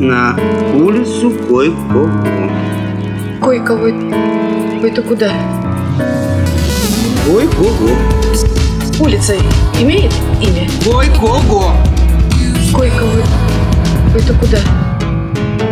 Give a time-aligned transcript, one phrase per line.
[0.00, 0.38] на
[0.74, 2.10] улицу Койко.
[3.40, 3.74] Койко,
[4.82, 5.32] это куда?
[7.26, 7.64] Койко.
[9.00, 9.34] Улица
[9.80, 10.68] имеет имя?
[10.84, 11.40] Койко.
[12.72, 13.04] Койко,
[14.14, 14.58] это куда?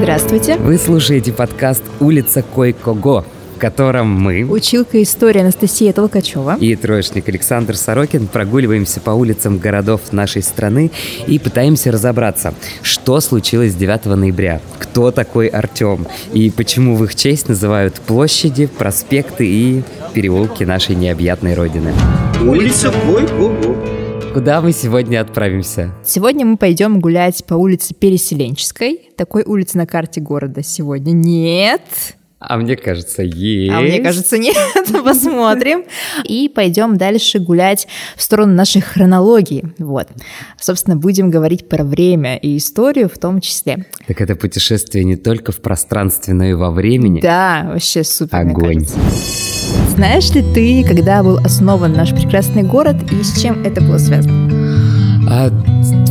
[0.00, 0.56] Здравствуйте.
[0.56, 6.56] Вы слушаете подкаст «Улица Койкого», в котором мы, Училка истории Анастасия Толкачева.
[6.58, 10.90] и троечник Александр Сорокин прогуливаемся по улицам городов нашей страны
[11.28, 17.48] и пытаемся разобраться, что случилось 9 ноября, кто такой Артем и почему в их честь
[17.48, 21.92] называют площади, проспекты и переулки нашей необъятной родины.
[22.40, 23.76] Улица Койко.
[24.34, 25.94] Куда мы сегодня отправимся?
[26.04, 29.10] Сегодня мы пойдем гулять по улице Переселенческой.
[29.16, 31.82] Такой улицы на карте города сегодня нет.
[32.48, 33.72] А мне кажется, есть.
[33.72, 34.56] А мне кажется, нет.
[35.04, 35.84] Посмотрим.
[36.24, 39.64] И пойдем дальше гулять в сторону нашей хронологии.
[39.78, 40.08] Вот.
[40.60, 43.86] Собственно, будем говорить про время и историю в том числе.
[44.06, 47.20] Так это путешествие не только в пространстве, но и во времени.
[47.20, 48.86] Да, вообще супер, Огонь.
[49.94, 54.50] Знаешь ли ты, когда был основан наш прекрасный город и с чем это было связано?
[55.28, 55.50] А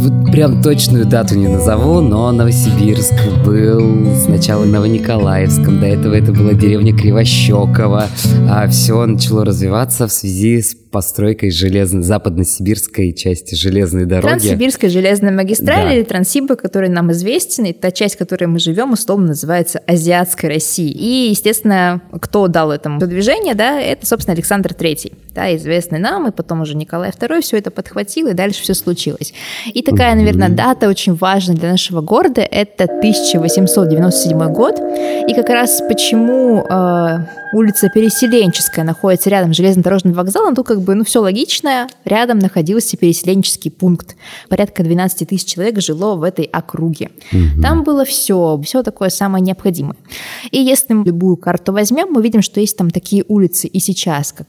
[0.00, 3.12] вот прям точную дату не назову, но Новосибирск
[3.44, 8.06] был сначала Новониколаевском, до этого это была деревня Кривощекова,
[8.48, 14.26] а все начало развиваться в связи с постройкой железной, западно-сибирской части железной дороги.
[14.26, 15.92] Транссибирская железная магистраль Да.
[15.94, 20.48] или Транссиба, который нам известен, и та часть, в которой мы живем, условно называется Азиатской
[20.48, 20.90] Россией.
[20.92, 26.30] И, естественно, кто дал этому движение, да, это, собственно, Александр III, да, известный нам, и
[26.30, 29.32] потом уже Николай II все это подхватил, и дальше все случилось.
[29.72, 34.80] И такая, наверное, дата очень важная для нашего города, это 1897 год,
[35.28, 37.18] и как раз почему э,
[37.52, 42.96] улица Переселенческая находится рядом с железнодорожным вокзалом, тут как бы, ну, все логично, рядом находился
[42.96, 44.16] переселенческий пункт.
[44.48, 47.10] Порядка 12 тысяч человек жило в этой округе.
[47.62, 49.96] Там было все, все такое самое необходимое.
[50.50, 54.32] И если мы любую карту возьмем, мы видим, что есть там такие улицы и сейчас,
[54.32, 54.46] как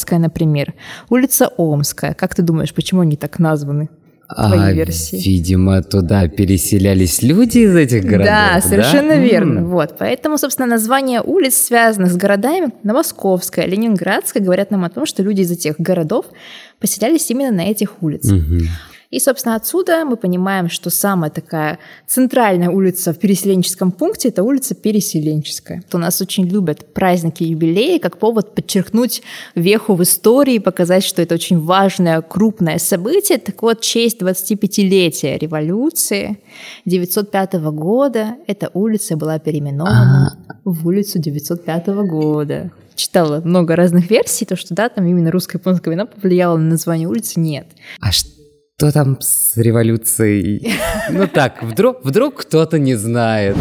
[0.00, 0.74] Красноярская, например,
[1.08, 2.14] улица Омская.
[2.14, 3.88] Как ты думаешь, почему они так названы?
[4.34, 5.16] Твои А, версии.
[5.16, 8.26] Видимо, туда переселялись люди из этих городов.
[8.26, 9.22] Да, совершенно М.
[9.22, 9.64] верно.
[9.64, 15.24] Вот, поэтому, собственно, название улиц связано с городами Новосковская, Ленинградская, говорят нам о том, что
[15.24, 16.26] люди из этих городов
[16.78, 18.32] поселялись именно на этих улицах.
[18.38, 18.60] Мгм.
[19.10, 24.76] И, собственно, отсюда мы понимаем, что самая такая центральная улица в переселенческом пункте– это улица
[24.76, 25.82] Переселенческая.
[25.92, 29.22] У нас очень любят праздники юбилеи как повод подчеркнуть
[29.56, 33.38] веху в истории, показать, что это очень важное, крупное событие.
[33.38, 36.38] Так вот, честь 25-летия революции
[36.84, 42.70] 905 года эта улица была переименована в улицу 905 года.
[42.94, 47.40] Читала много разных версий, то, что да, там именно русско-японская война повлияла на название улицы,
[47.40, 47.66] нет.
[47.98, 48.29] А что
[48.92, 50.72] там с революцией?
[51.10, 53.56] Ну так, вдруг, вдруг кто-то не знает.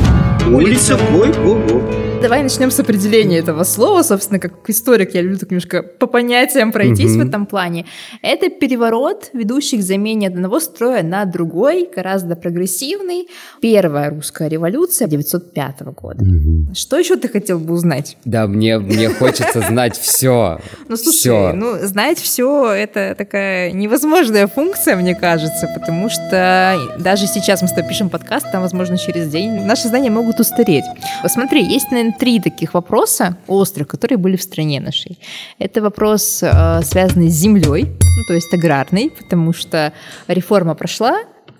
[0.47, 2.08] Улица Койко.
[2.21, 4.03] Давай начнем с определения этого слова.
[4.03, 7.25] Собственно, как историк, я люблю так немножко по понятиям пройтись Мгм.
[7.25, 7.85] в этом плане.
[8.21, 13.29] Это переворот, ведущий к замене одного строя на другой, гораздо прогрессивный.
[13.61, 16.25] Первая русская революция 905 года.
[16.25, 16.75] Мгм.
[16.75, 18.17] Что еще ты хотел бы узнать?
[18.25, 20.59] Да, мне, мне хочется знать все.
[20.89, 27.61] Ну, слушай, ну, знать все это такая невозможная функция, мне кажется, потому что даже сейчас
[27.61, 30.83] мы с тобой пишем подкаст, там, возможно, через день наши знания могут устареть.
[31.23, 35.19] Посмотри, есть, наверное, три таких вопроса острых, которые были в стране нашей.
[35.59, 39.93] Это вопрос, э, связанный с землей, ну, то есть аграрный, потому что
[40.27, 41.19] реформа прошла,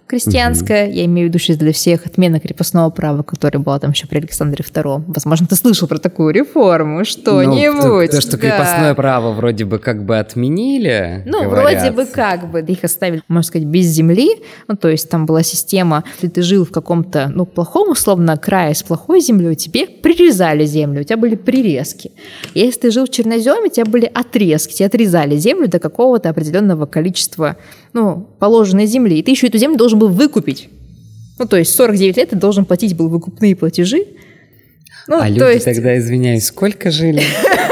[0.10, 4.08] крестьянская, я имею в виду сейчас для всех отмена крепостного права, которая была там еще
[4.08, 5.04] при Александре II.
[5.08, 7.84] Возможно, ты слышал про такую реформу, что-нибудь.
[7.84, 8.38] Ну, то, то, что да.
[8.38, 11.24] крепостное право вроде бы как бы отменили.
[11.28, 11.82] Ну, говорят.
[11.82, 14.30] вроде бы как бы их оставили, можно сказать, без земли.
[14.68, 18.74] Ну, то есть там была система, если ты жил в каком-то, ну, плохом, условно, крае
[18.74, 22.12] с плохой землей, тебе прирезали землю, у тебя были прирезки.
[22.56, 26.88] Если ты жил в черноземе, у тебя были отрезки, тебе отрезали землю до какого-то определенного
[26.88, 27.58] количества,
[27.94, 29.20] ну, положенной земли.
[29.20, 30.70] И ты еще эту землю должен был выкупить.
[31.38, 34.06] Ну, то есть 49 лет ты должен платить был выкупные платежи.
[35.08, 35.66] Ну, а то люди есть...
[35.66, 37.24] тогда, извиняюсь, сколько жили?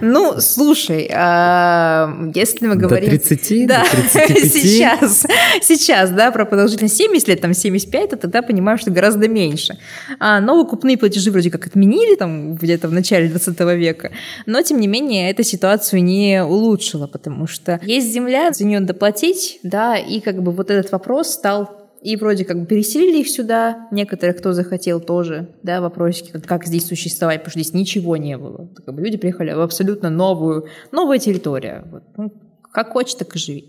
[0.00, 3.10] Ну, слушай, а, если мы До говорим...
[3.10, 4.52] 30, да, до 35?
[4.52, 5.26] сейчас,
[5.62, 9.78] сейчас, да, про продолжительность 70 лет, там 75, то тогда понимаем, что гораздо меньше.
[10.18, 14.12] А, но выкупные платежи вроде как отменили там где-то в начале 20 века,
[14.46, 19.60] но, тем не менее, эта ситуацию не улучшила, потому что есть земля, за нее доплатить,
[19.62, 23.88] да, и как бы вот этот вопрос стал и вроде как бы переселили их сюда,
[23.90, 28.36] некоторых, кто захотел тоже, да, вопросики, как, как здесь существовать, потому что здесь ничего не
[28.36, 28.68] было.
[28.84, 31.84] Как бы люди приехали в абсолютно новую, новая территория.
[31.90, 32.32] Вот, ну,
[32.78, 33.64] Как хочешь, так и живи.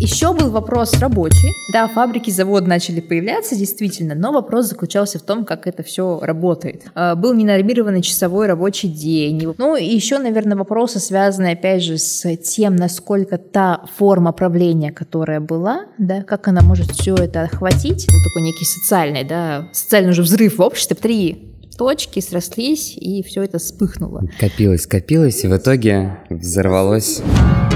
[0.00, 1.52] Еще был вопрос рабочий.
[1.74, 6.84] Да, фабрики, заводы начали появляться, действительно, но вопрос заключался в том, как это все работает.
[6.94, 9.54] А, был ненормированный часовой рабочий день.
[9.58, 15.40] Ну, и еще, наверное, вопросы, связанные, опять же, с тем, насколько та форма правления, которая
[15.40, 18.06] была, да, как она может все это охватить.
[18.10, 20.96] Вот такой некий социальный, да, социальный уже взрыв в обществе.
[20.96, 24.22] Три точки срослись, и все это вспыхнуло.
[24.40, 27.22] Копилось, копилось, и в итоге взорвалось.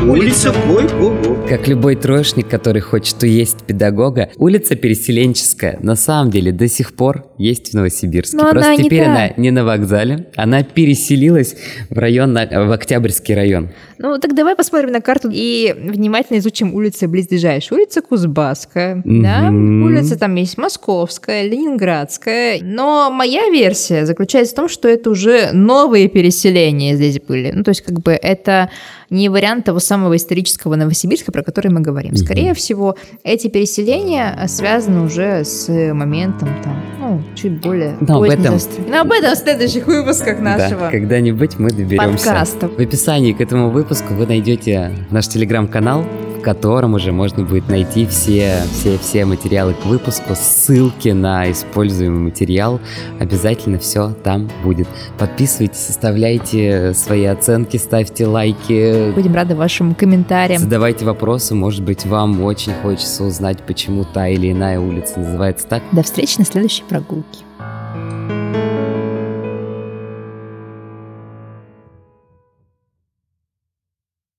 [0.07, 1.47] Улица Гой-Гого.
[1.47, 7.27] Как любой троечник, который хочет уесть педагога, улица Переселенческая на самом деле до сих пор
[7.37, 8.37] есть в Новосибирске.
[8.39, 9.11] Но Просто она не теперь та.
[9.13, 11.55] она не на вокзале, она переселилась
[11.91, 13.71] в район, на- в Октябрьский район.
[13.99, 17.77] Ну, так давай посмотрим на карту и внимательно изучим улицы близлежащие.
[17.79, 19.83] Улица Кузбасская, да, Мгм.
[19.85, 22.61] улица там есть Московская, Ленинградская.
[22.63, 27.51] Но моя версия заключается в том, что это уже новые переселения здесь были.
[27.51, 28.71] Ну, то есть, как бы это
[29.11, 32.17] не вариант того самого исторического Новосибирска, про который мы говорим.
[32.17, 38.59] Скорее всего, эти переселения связаны уже с моментом там, ну, чуть более Но об этом-.
[38.89, 40.81] Но об этом в следующих выпусках нашего.
[40.83, 42.27] Да, когда-нибудь мы доберемся.
[42.27, 42.69] подкаста.
[42.69, 46.05] В описании к этому выпуску вы найдете наш телеграм-канал,
[46.41, 52.21] в котором уже можно будет найти все, все, все материалы к выпуску, ссылки на используемый
[52.21, 52.81] материал.
[53.19, 54.89] Обязательно все там будет.
[55.19, 60.63] Подписывайтесь, оставляйте свои оценки, ставьте лайки, Будем рады вашим комментариям.
[60.63, 61.55] задавайте вопросы.
[61.55, 65.83] Может быть, вам очень хочется узнать, почему та или иная улица называется так.
[65.93, 67.50] До встречи на следующей прогулке.